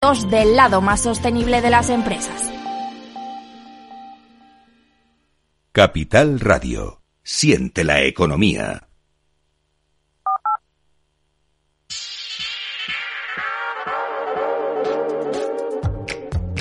[0.00, 2.50] del lado más sostenible de las empresas.
[5.72, 7.02] Capital Radio.
[7.22, 8.88] Siente la economía.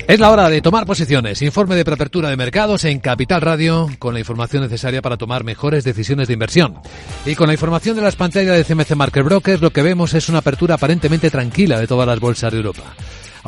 [0.06, 1.42] Es la hora de tomar posiciones.
[1.42, 5.86] Informe de preapertura de mercados en Capital Radio con la información necesaria para tomar mejores
[5.86, 6.82] decisiones de inversión.
[7.26, 10.28] Y con la información de las pantallas de CMC Market Brokers lo que vemos es
[10.28, 12.84] una apertura aparentemente tranquila de todas las bolsas de Europa.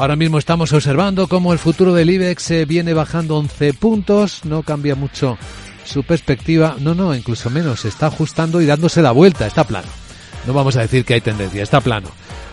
[0.01, 4.95] Ahora mismo estamos observando cómo el futuro del IBEX viene bajando 11 puntos, no cambia
[4.95, 5.37] mucho
[5.83, 9.87] su perspectiva, no, no, incluso menos, se está ajustando y dándose la vuelta, está plano.
[10.47, 12.07] No vamos a decir que hay tendencia, está plano.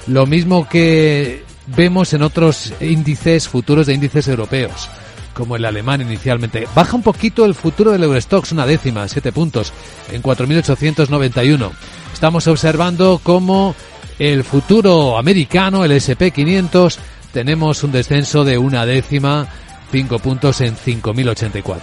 [0.08, 4.90] Lo mismo que vemos en otros índices futuros de índices europeos,
[5.32, 6.68] como el alemán inicialmente.
[6.74, 9.72] Baja un poquito el futuro del Eurostox, una décima, siete puntos,
[10.12, 11.70] en 4.891.
[12.12, 13.74] Estamos observando cómo
[14.18, 16.98] el futuro americano, el SP500,
[17.32, 19.48] tenemos un descenso de una décima,
[19.90, 21.78] cinco puntos en 5.084.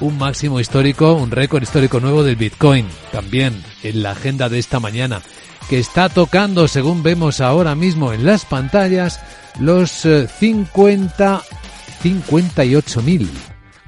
[0.00, 4.80] Un máximo histórico, un récord histórico nuevo del Bitcoin, también en la agenda de esta
[4.80, 5.22] mañana
[5.68, 9.20] que está tocando, según vemos ahora mismo en las pantallas,
[9.60, 11.42] los 50,
[12.02, 13.30] 58 mil,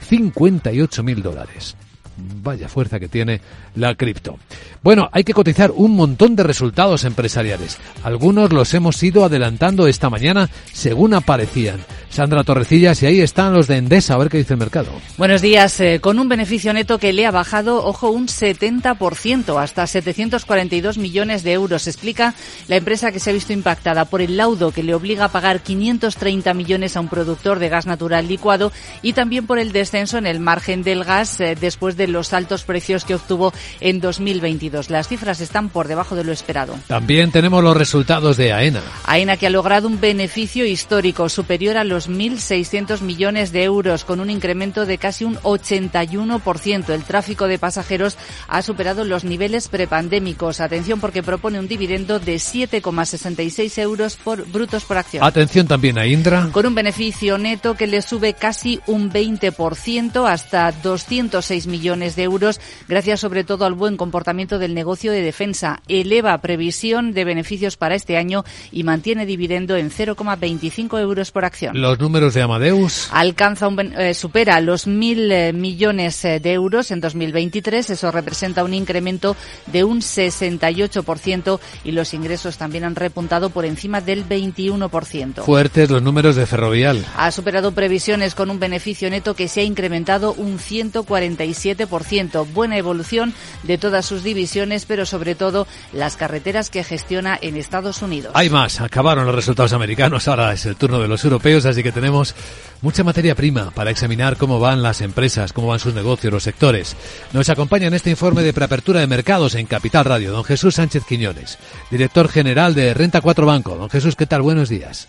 [0.09, 1.77] 58 mil dólares.
[2.17, 3.41] Vaya fuerza que tiene
[3.77, 4.39] la cripto.
[4.83, 7.79] Bueno, hay que cotizar un montón de resultados empresariales.
[8.03, 11.81] Algunos los hemos ido adelantando esta mañana según aparecían.
[12.13, 14.91] Sandra Torrecillas, y ahí están los de Endesa, a ver qué dice el mercado.
[15.17, 15.81] Buenos días.
[15.81, 21.43] Eh, con un beneficio neto que le ha bajado, ojo, un 70%, hasta 742 millones
[21.43, 21.87] de euros.
[21.87, 22.35] Explica
[22.69, 25.61] la empresa que se ha visto impactada por el laudo que le obliga a pagar
[25.61, 30.27] 530 millones a un productor de gas natural licuado y también por el descenso en
[30.27, 34.91] el margen del gas eh, después de los altos precios que obtuvo en 2022.
[34.91, 36.75] Las cifras están por debajo de lo esperado.
[36.89, 38.83] También tenemos los resultados de AENA.
[39.05, 44.21] AENA que ha logrado un beneficio histórico superior a los 1.600 millones de euros con
[44.21, 46.91] un incremento de casi un 81%.
[46.91, 48.17] El tráfico de pasajeros
[48.49, 50.61] ha superado los niveles prepandémicos.
[50.61, 55.25] Atención porque propone un dividendo de 7,66 euros por brutos por acción.
[55.25, 56.49] Atención también a Indra.
[56.53, 62.61] Con un beneficio neto que le sube casi un 20% hasta 206 millones de euros
[62.89, 65.83] gracias sobre todo al buen comportamiento del negocio de defensa.
[65.89, 71.81] Eleva previsión de beneficios para este año y mantiene dividendo en 0,25 euros por acción.
[71.81, 73.09] Los números de Amadeus.
[73.11, 77.91] Alcanza un, eh, supera los mil eh, millones eh, de euros en 2023.
[77.91, 79.37] Eso representa un incremento
[79.67, 85.45] de un 68% y los ingresos también han repuntado por encima del 21%.
[85.45, 87.05] Fuertes los números de Ferrovial.
[87.17, 92.47] Ha superado previsiones con un beneficio neto que se ha incrementado un 147%.
[92.53, 98.03] Buena evolución de todas sus divisiones, pero sobre todo las carreteras que gestiona en Estados
[98.03, 98.33] Unidos.
[98.35, 101.93] Hay más, acabaron los resultados americanos, ahora es el turno de los europeos, así que
[101.93, 102.35] tenemos
[102.81, 106.97] mucha materia prima para examinar cómo van las empresas, cómo van sus negocios, los sectores.
[107.33, 111.05] Nos acompaña en este informe de preapertura de mercados en Capital Radio, don Jesús Sánchez
[111.05, 111.59] Quiñones,
[111.91, 113.77] director general de Renta 4 Banco.
[113.77, 114.43] Don Jesús, ¿qué tal?
[114.43, 115.09] Buenos días.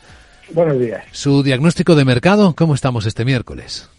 [0.51, 1.03] Buenos días.
[1.11, 3.89] Su diagnóstico de mercado, ¿cómo estamos este miércoles?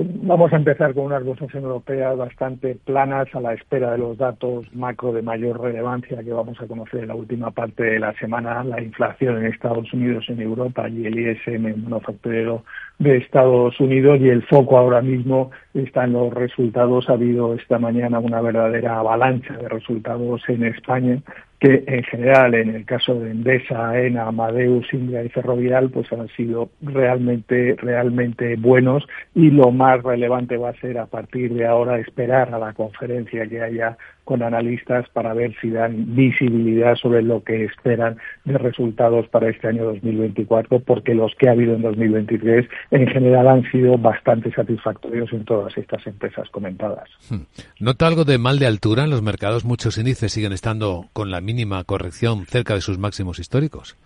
[0.00, 4.72] Vamos a empezar con unas bolsas europeas bastante planas a la espera de los datos
[4.72, 8.62] macro de mayor relevancia que vamos a conocer en la última parte de la semana,
[8.62, 12.62] la inflación en Estados Unidos, en Europa y el ISM manufacturero
[13.00, 17.08] de Estados Unidos y el foco ahora mismo está en los resultados.
[17.08, 21.20] Ha habido esta mañana una verdadera avalancha de resultados en España
[21.60, 26.28] que en general en el caso de Endesa, ENA, Amadeus, Indra y Ferrovial pues han
[26.28, 29.06] sido realmente realmente buenos.
[29.34, 33.46] Y lo más relevante va a ser a partir de ahora esperar a la conferencia
[33.46, 33.96] que haya
[34.28, 39.68] con analistas para ver si dan visibilidad sobre lo que esperan de resultados para este
[39.68, 45.32] año 2024 porque los que ha habido en 2023 en general han sido bastante satisfactorios
[45.32, 47.08] en todas estas empresas comentadas.
[47.30, 47.46] Hmm.
[47.80, 49.64] ¿Nota algo de mal de altura en los mercados?
[49.64, 53.96] Muchos índices siguen estando con la mínima corrección cerca de sus máximos históricos.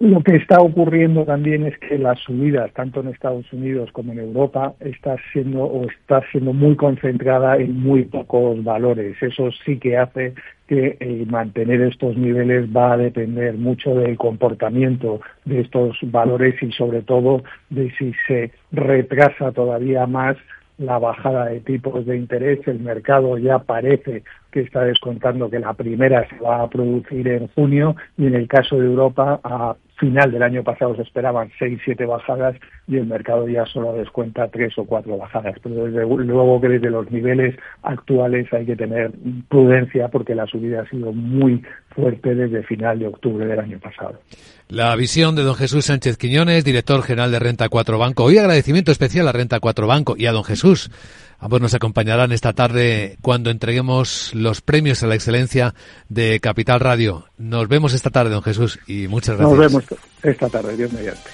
[0.00, 4.20] Lo que está ocurriendo también es que la subida, tanto en Estados Unidos como en
[4.20, 9.20] Europa, está siendo o está siendo muy concentrada en muy pocos valores.
[9.20, 10.34] Eso sí que hace
[10.68, 16.70] que eh, mantener estos niveles va a depender mucho del comportamiento de estos valores y
[16.70, 20.36] sobre todo de si se retrasa todavía más
[20.78, 22.60] la bajada de tipos de interés.
[22.68, 24.22] El mercado ya parece
[24.52, 28.46] que está descontando que la primera se va a producir en junio y en el
[28.46, 32.56] caso de Europa a final del año pasado se esperaban seis, siete bajadas
[32.86, 35.56] y el mercado ya solo descuenta tres o cuatro bajadas.
[35.62, 39.10] Pero desde luego que desde los niveles actuales hay que tener
[39.48, 41.62] prudencia porque la subida ha sido muy
[41.98, 44.20] fuerte desde final de octubre del año pasado.
[44.68, 48.24] La visión de don Jesús Sánchez Quiñones, director general de Renta 4 Banco.
[48.24, 50.90] Hoy agradecimiento especial a Renta 4 Banco y a don Jesús.
[51.40, 55.74] Ambos nos acompañarán esta tarde cuando entreguemos los premios a la excelencia
[56.08, 57.24] de Capital Radio.
[57.36, 59.58] Nos vemos esta tarde, don Jesús, y muchas gracias.
[59.58, 59.84] Nos vemos
[60.22, 61.30] esta tarde, Dios mediante.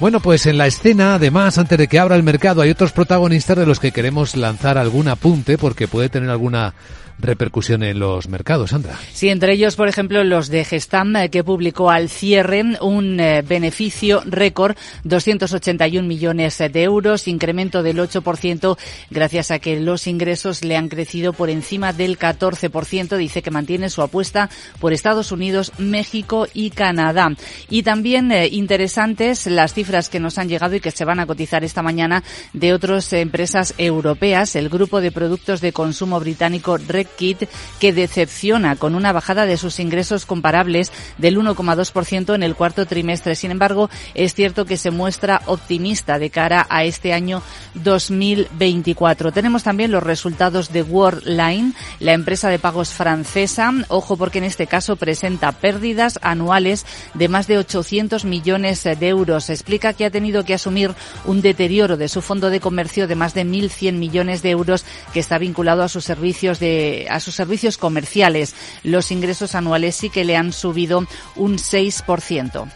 [0.00, 3.56] Bueno, pues en la escena, además, antes de que abra el mercado, hay otros protagonistas
[3.56, 6.74] de los que queremos lanzar algún apunte porque puede tener alguna
[7.18, 8.98] repercusión en los mercados, Sandra.
[9.12, 13.42] Sí, entre ellos, por ejemplo, los de Gestam, eh, que publicó al cierre un eh,
[13.42, 18.78] beneficio récord, 281 millones de euros, incremento del 8%,
[19.10, 23.16] gracias a que los ingresos le han crecido por encima del 14%.
[23.16, 24.50] Dice que mantiene su apuesta
[24.80, 27.32] por Estados Unidos, México y Canadá.
[27.68, 31.26] Y también eh, interesantes las cifras que nos han llegado y que se van a
[31.26, 32.22] cotizar esta mañana
[32.52, 34.56] de otras empresas europeas.
[34.56, 36.78] El grupo de productos de consumo británico
[37.16, 37.48] Kit,
[37.80, 43.34] que decepciona con una bajada de sus ingresos comparables del 1,2% en el cuarto trimestre.
[43.34, 47.42] Sin embargo, es cierto que se muestra optimista de cara a este año
[47.74, 49.32] 2024.
[49.32, 53.72] Tenemos también los resultados de Worldline, la empresa de pagos francesa.
[53.88, 59.50] Ojo porque en este caso presenta pérdidas anuales de más de 800 millones de euros.
[59.50, 60.94] Explica que ha tenido que asumir
[61.24, 65.20] un deterioro de su fondo de comercio de más de 1.100 millones de euros que
[65.20, 68.54] está vinculado a sus servicios de a sus servicios comerciales.
[68.82, 71.06] Los ingresos anuales sí que le han subido
[71.36, 72.68] un 6%.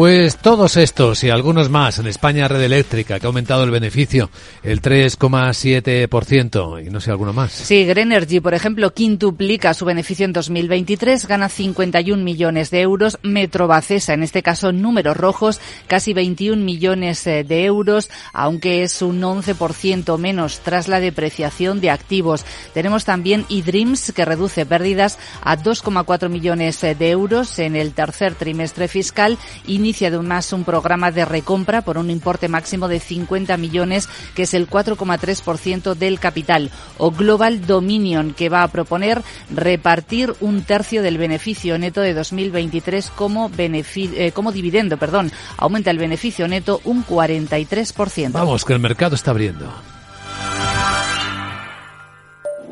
[0.00, 4.30] Pues todos estos y algunos más en España Red Eléctrica, que ha aumentado el beneficio
[4.62, 7.52] el 3,7% y no sé alguno más.
[7.52, 13.18] Sí, Grenergy, por ejemplo, quintuplica su beneficio en 2023, gana 51 millones de euros.
[13.22, 19.20] Metrobacesa, en este caso números rojos, casi 21 millones eh, de euros, aunque es un
[19.20, 22.46] 11% menos tras la depreciación de activos.
[22.72, 28.88] Tenemos también eDreams, que reduce pérdidas a 2,4 millones de euros en el tercer trimestre
[28.88, 34.42] fiscal inicia además un programa de recompra por un importe máximo de 50 millones, que
[34.42, 39.22] es el 4,3% del capital, o Global Dominion, que va a proponer
[39.54, 44.96] repartir un tercio del beneficio neto de 2023 como, eh, como dividendo.
[44.96, 45.30] Perdón.
[45.56, 48.32] Aumenta el beneficio neto un 43%.
[48.32, 49.70] Vamos, que el mercado está abriendo.